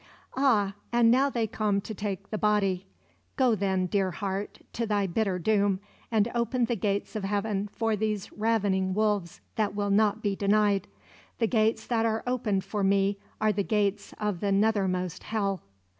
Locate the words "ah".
0.35-0.73